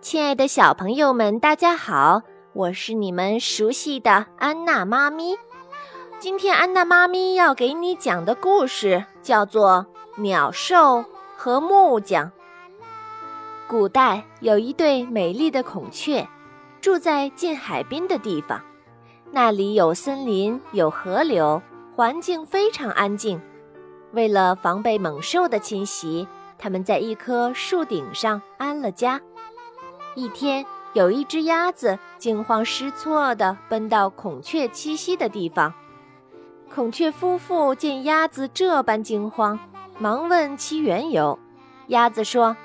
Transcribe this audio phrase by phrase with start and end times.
[0.00, 2.22] 亲爱的小朋友们，大家好！
[2.54, 5.36] 我是你们熟悉的安娜妈咪。
[6.18, 9.86] 今天安娜妈咪要给你讲的故事叫做
[10.22, 11.04] 《鸟兽
[11.36, 12.26] 和木匠》。
[13.68, 16.26] 古代有一对美丽的孔雀，
[16.80, 18.58] 住在近海滨的地方，
[19.30, 21.60] 那里有森林，有河流，
[21.94, 23.38] 环境非常安静。
[24.12, 26.26] 为了防备猛兽的侵袭，
[26.58, 29.20] 他们在一棵树顶上安了家。
[30.16, 35.72] 一天，有一只鸭子惊慌失措地奔到孔雀栖息的地方。
[36.74, 39.58] 孔雀夫妇见鸭子这般惊慌，
[39.98, 41.38] 忙问其缘由。
[41.88, 42.56] 鸭子说：“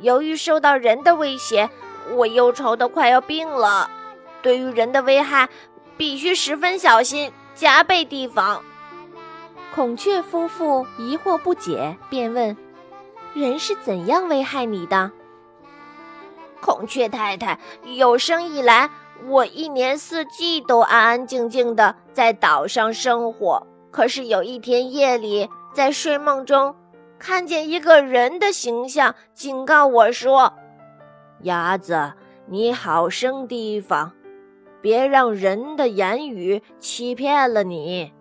[0.00, 1.68] 由于受到人的威胁，
[2.12, 3.90] 我忧愁得快要病了。
[4.42, 5.48] 对于人的危害，
[5.96, 8.62] 必须十分小心，加倍提防。”
[9.74, 12.56] 孔雀夫妇疑惑不解，便问
[13.34, 15.10] ：“人是怎样危害你的？”
[16.60, 17.58] 孔雀太太，
[17.96, 18.88] 有生以来，
[19.26, 23.66] 我一年四季都安安静静的在岛上生活。
[23.90, 26.74] 可是有一天夜里，在睡梦中，
[27.18, 30.52] 看见一个人的形象，警告我说
[31.42, 32.12] ：“鸭子，
[32.46, 34.12] 你好生提防，
[34.80, 38.12] 别让人的言语欺骗了你。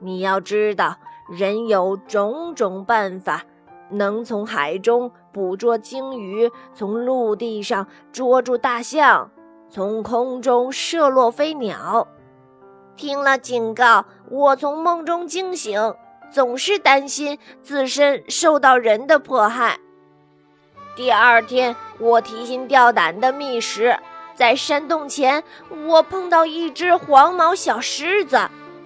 [0.00, 0.96] 你要知道，
[1.30, 3.44] 人有种种办法。”
[3.92, 9.30] 能从海中捕捉鲸鱼，从陆地上捉住大象，
[9.68, 12.08] 从空中射落飞鸟。
[12.96, 15.94] 听了警告，我从梦中惊醒，
[16.30, 19.78] 总是担心自身受到人的迫害。
[20.94, 23.98] 第二天，我提心吊胆地觅食，
[24.34, 25.42] 在山洞前，
[25.86, 28.38] 我碰到一只黄毛小狮子。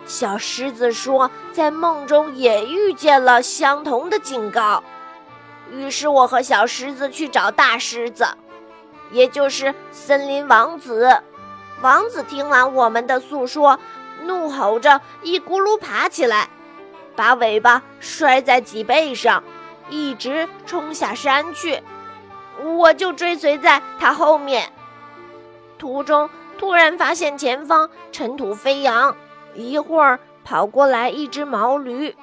[0.06, 4.80] 小狮子说，在梦中也遇见了相同的警告。
[5.70, 8.27] 于是我和小狮子去找大狮子，
[9.11, 11.22] 也就是森林王子。
[11.83, 13.78] 王子听完我们的诉说，
[14.25, 16.49] 怒吼着一咕噜爬起来，
[17.15, 19.43] 把尾巴摔在脊背上，
[19.91, 21.82] 一直冲下山去。
[22.62, 24.72] 我就追随在他后面。
[25.78, 29.15] 途中突然发现前方尘土飞扬，
[29.55, 32.16] 一会儿跑过来一只毛驴，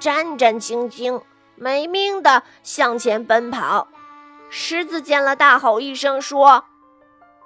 [0.00, 1.22] 战战兢兢。
[1.56, 3.88] 没命地向前奔跑，
[4.48, 6.64] 狮子见了，大吼一声说：“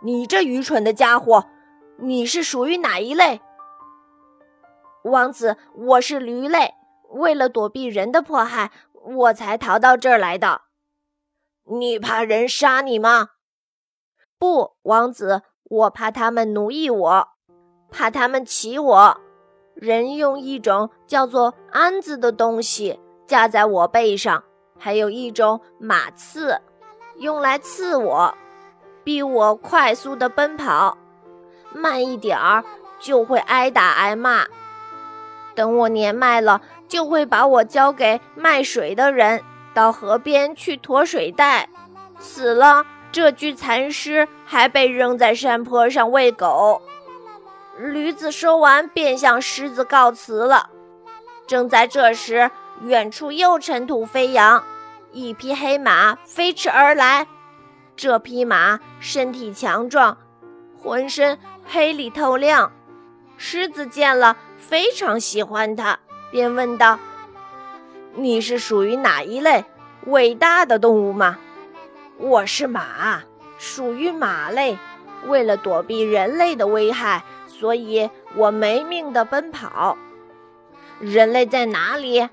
[0.03, 1.47] 你这愚蠢的家伙，
[1.99, 3.41] 你是属于哪一类？”
[5.05, 6.75] 王子，我是驴类，
[7.11, 10.63] 为了躲避人的迫害，我才逃到这儿来的。
[11.65, 13.31] 你怕人杀你吗？
[14.39, 17.29] 不，王子，我怕他们奴役我，
[17.91, 19.21] 怕他们骑我。
[19.75, 23.01] 人用一种叫做鞍子的东西。
[23.31, 24.43] 架在我背上，
[24.77, 26.61] 还有一种马刺，
[27.19, 28.35] 用来刺我，
[29.05, 30.99] 逼我快速的奔跑，
[31.73, 32.65] 慢一点儿
[32.99, 34.45] 就会挨打挨骂。
[35.55, 39.41] 等我年迈了，就会把我交给卖水的人，
[39.73, 41.69] 到河边去驮水袋。
[42.19, 46.83] 死了，这具残尸还被扔在山坡上喂狗。
[47.79, 50.69] 驴子说完，便向狮子告辞了。
[51.47, 52.51] 正在这时。
[52.81, 54.63] 远处又尘土飞扬，
[55.13, 57.27] 一匹黑马飞驰而来。
[57.95, 60.17] 这匹马身体强壮，
[60.83, 62.73] 浑身黑里透亮。
[63.37, 65.99] 狮子见了非常喜欢它，
[66.31, 66.99] 便问道
[68.17, 69.65] ：“你是属于哪一类
[70.07, 71.39] 伟大的动物吗
[72.17, 73.21] ？”“我是马，
[73.59, 74.79] 属于马类。
[75.27, 79.99] 为了躲避人类的危害，所以我没命地奔跑。
[80.99, 82.27] 人类在哪里？”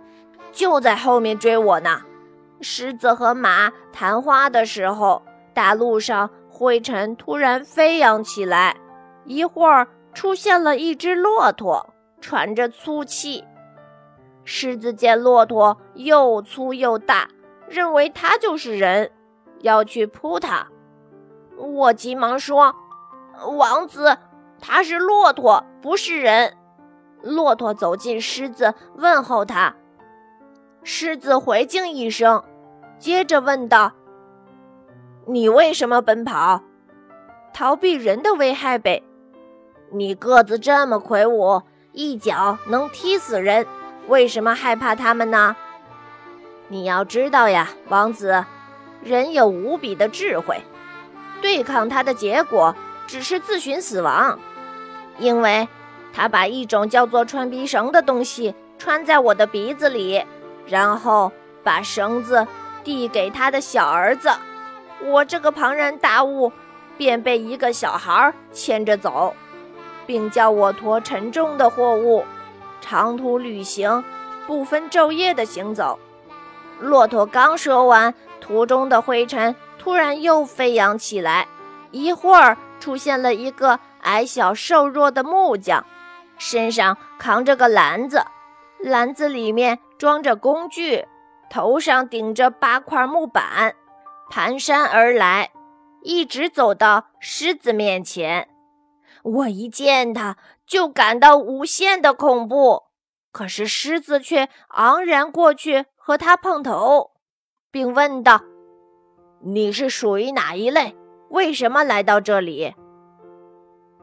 [0.58, 2.02] 就在后面追我呢。
[2.62, 5.22] 狮子和马谈话的时候，
[5.54, 8.76] 大路上灰尘突然飞扬起来，
[9.24, 13.46] 一会儿出现了一只骆驼，喘着粗气。
[14.46, 17.30] 狮子见骆驼又粗又大，
[17.70, 19.12] 认为它就是人，
[19.60, 20.68] 要去扑它。
[21.56, 22.74] 我急忙说
[23.58, 24.18] ：“王子，
[24.60, 26.58] 它是骆驼，不是人。”
[27.22, 29.76] 骆驼走近狮子，问候他。
[30.84, 32.42] 狮子回敬一声，
[32.98, 33.92] 接着问道
[35.28, 36.62] ：“你为什么奔跑？
[37.54, 39.04] 逃避人的危害呗？
[39.92, 43.66] 你个子这么魁梧，一脚能踢死人，
[44.08, 45.56] 为什么害怕他们呢？
[46.70, 48.46] 你要知道呀，王子，
[49.04, 50.62] 人有无比的智慧，
[51.42, 52.74] 对抗他的结果
[53.06, 54.40] 只是自寻死亡，
[55.18, 55.68] 因为
[56.14, 60.24] 他把一种叫做穿鼻绳的东西穿在我的鼻子里。”
[60.68, 61.32] 然后
[61.64, 62.46] 把绳子
[62.84, 64.30] 递给他的小儿子，
[65.04, 66.52] 我这个庞然大物
[66.98, 69.34] 便被一个小孩牵着走，
[70.06, 72.26] 并叫我驮沉重的货物，
[72.82, 74.04] 长途旅行
[74.46, 76.00] 不分昼夜的行走。
[76.80, 81.48] 骆驼刚说完，途中的灰尘突然又飞扬起来，
[81.92, 85.84] 一会儿出现了一个矮小瘦弱的木匠，
[86.38, 88.24] 身上扛着个篮子，
[88.80, 91.06] 篮子里面装着工具。
[91.50, 93.74] 头上顶着八块木板，
[94.30, 95.50] 蹒跚而来，
[96.02, 98.50] 一直走到狮子面前。
[99.24, 100.36] 我一见他
[100.66, 102.84] 就感到无限的恐怖，
[103.32, 107.12] 可是狮子却昂然过去和他碰头，
[107.72, 108.42] 并问道
[109.40, 110.98] ：“你是属于哪一类？
[111.30, 112.76] 为什么来到这里？”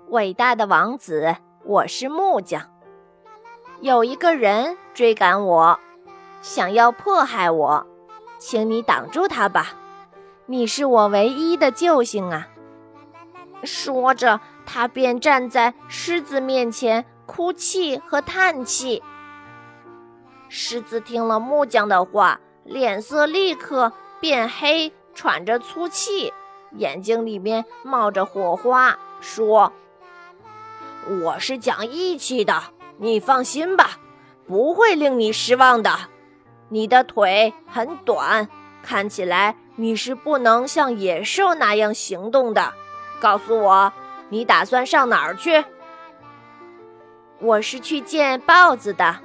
[0.09, 2.74] 伟大的王子，我是木匠。
[3.85, 5.79] 有一个人追赶我。
[6.41, 7.87] 想要迫害我，
[8.39, 9.75] 请你挡住他吧！
[10.47, 12.49] 你是我唯一的救星啊！
[13.63, 19.03] 说着，他便站在狮子面前哭泣和叹气。
[20.49, 26.33] 狮子听了木匠的话，脸色立刻变黑，喘着粗气，
[26.73, 29.75] 眼睛里面冒着火花，说
[31.23, 32.63] ：“我是讲义气的，
[32.97, 33.99] 你放心吧，
[34.47, 35.91] 不会令你失望的。”
[36.71, 38.49] 你的腿很短，
[38.83, 42.73] 看起来你是不能像野兽那样行动的。
[43.21, 43.93] 告诉我，
[44.29, 45.63] 你打算上哪儿去？
[47.41, 49.17] 我是去见豹子的。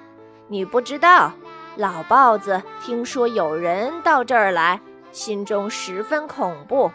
[0.47, 1.31] 你不知道，
[1.75, 4.79] 老豹子听说有人到这儿来，
[5.11, 6.91] 心中十分恐怖，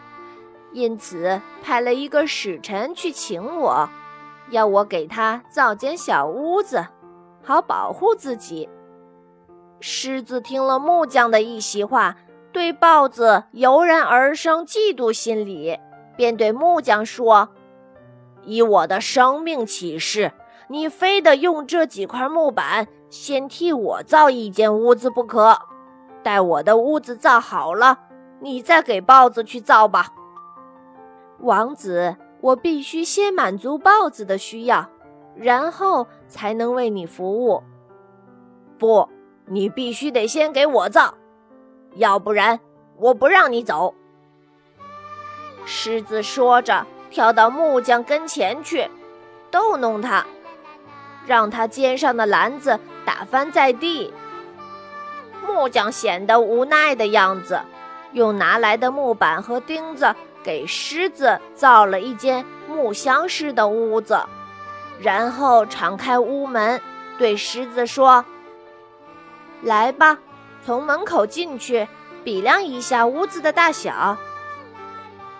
[0.71, 3.89] 因此派了一个使臣去请我，
[4.49, 6.85] 要我给他造间小屋子，
[7.43, 8.69] 好保护自己。
[9.79, 12.15] 狮子听了木匠的一席话，
[12.51, 15.77] 对豹子油然而生嫉妒心理，
[16.15, 17.49] 便对木匠说
[18.43, 20.31] ：“以我的生命起誓，
[20.69, 25.57] 你非得用这几块木板先替我造一间屋子不可。
[26.23, 27.99] 待我的屋子造好了，
[28.39, 30.07] 你再给豹子去造吧。”
[31.41, 32.15] 王子，
[32.45, 34.87] 我必须先满足豹子的需要，
[35.35, 37.63] 然后才能为你服务。
[38.77, 39.09] 不。
[39.47, 41.13] 你必须得先给我造，
[41.97, 42.59] 要不然
[42.97, 43.93] 我不让你走。
[45.65, 48.89] 狮子说着，跳到木匠跟前去，
[49.51, 50.25] 逗弄他，
[51.27, 54.11] 让他肩上的篮子打翻在地。
[55.45, 57.61] 木匠显得无奈的样子，
[58.13, 60.15] 用拿来的木板和钉子
[60.45, 64.19] 给狮子造了一间木箱式的屋子，
[65.01, 66.79] 然后敞开屋门，
[67.17, 68.23] 对狮子说。
[69.63, 70.19] 来吧，
[70.63, 71.87] 从门口进去，
[72.23, 74.15] 比量一下屋子的大小。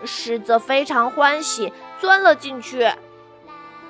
[0.04, 2.90] 狮子非常欢喜，钻了进去。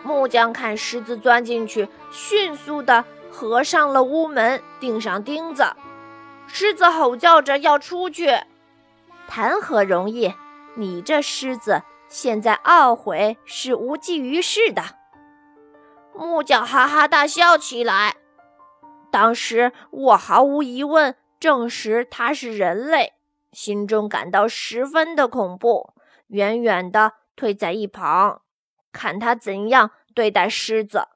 [0.03, 5.65] 木匠看狮子钻进去，迅速地合上了屋门，钉上钉子。
[6.45, 8.37] 狮子吼叫着要出去，
[9.29, 10.33] 谈何容易！
[10.75, 14.83] 你这狮子现在懊悔是无济于事的。
[16.13, 18.15] 木匠哈哈大笑起来。
[19.11, 23.13] 当时我毫无疑问证实他是人类，
[23.51, 25.93] 心中感到十分的恐怖，
[26.27, 28.41] 远远地退在一旁，
[28.91, 31.07] 看他怎样对待狮子。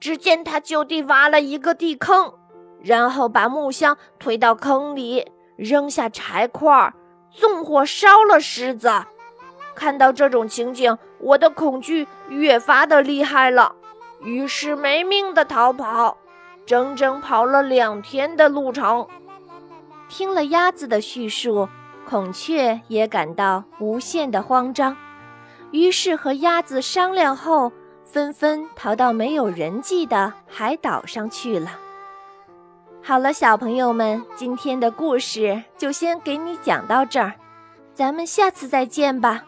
[0.00, 2.32] 只见他就地挖了一个地坑，
[2.80, 6.94] 然后把木箱推到坑里，扔下柴块儿，
[7.30, 8.90] 纵火烧了狮子。
[9.74, 13.74] 看到这种情景，我的恐惧越发的厉害了，
[14.20, 16.16] 于是没命的逃跑。
[16.66, 19.06] 整整跑了两天的路程。
[20.08, 21.68] 听了鸭子的叙述，
[22.06, 24.96] 孔雀也感到无限的慌张，
[25.70, 27.72] 于是和鸭子商量后，
[28.04, 31.70] 纷纷逃到没有人迹的海岛上去了。
[33.02, 37.32] 好了，小朋友们，今天的故事就先给你讲到这儿，
[37.94, 39.44] 咱们下次再见吧。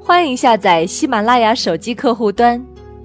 [0.00, 2.60] 欢迎下载喜马拉雅手机客户端，